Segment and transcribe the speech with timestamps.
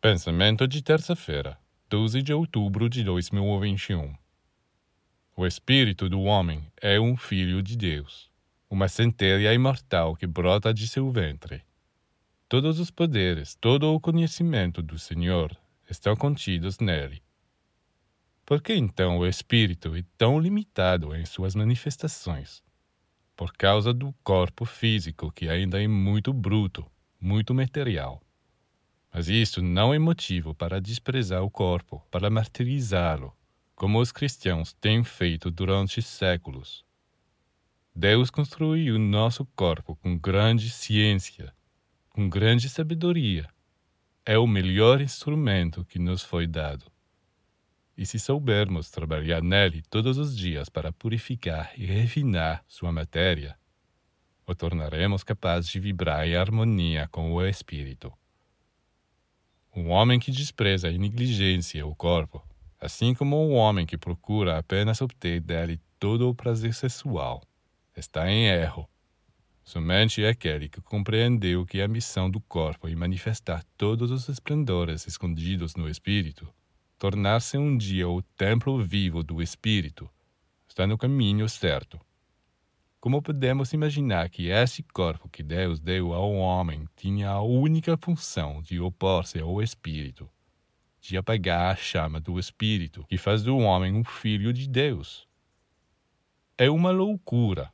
[0.00, 1.58] Pensamento de terça-feira,
[1.90, 4.14] 12 de outubro de 2021.
[5.36, 8.30] O espírito do homem é um filho de Deus,
[8.70, 11.64] uma centelha imortal que brota de seu ventre.
[12.48, 15.50] Todos os poderes, todo o conhecimento do Senhor
[15.90, 17.20] estão contidos nele.
[18.46, 22.62] Por que então o espírito é tão limitado em suas manifestações?
[23.34, 26.86] Por causa do corpo físico que ainda é muito bruto,
[27.20, 28.22] muito material.
[29.12, 33.34] Mas isso não é motivo para desprezar o corpo, para martirizá-lo,
[33.74, 36.84] como os cristãos têm feito durante séculos.
[37.94, 41.52] Deus construiu nosso corpo com grande ciência,
[42.10, 43.48] com grande sabedoria.
[44.24, 46.84] É o melhor instrumento que nos foi dado.
[47.96, 53.58] E se soubermos trabalhar nele todos os dias para purificar e refinar sua matéria,
[54.46, 58.12] o tornaremos capaz de vibrar em harmonia com o espírito.
[59.88, 62.46] Um homem que despreza e negligencia o corpo,
[62.78, 67.42] assim como um homem que procura apenas obter dele todo o prazer sexual,
[67.96, 68.86] está em erro.
[69.64, 75.74] Somente aquele que compreendeu que a missão do corpo é manifestar todos os esplendores escondidos
[75.74, 76.46] no espírito,
[76.98, 80.06] tornar-se um dia o templo vivo do espírito,
[80.68, 81.98] está no caminho certo.
[83.08, 88.60] Como podemos imaginar que esse corpo que Deus deu ao homem tinha a única função
[88.60, 90.28] de opor-se ao Espírito,
[91.00, 95.26] de apagar a chama do Espírito que faz do homem um filho de Deus?
[96.58, 97.72] É uma loucura.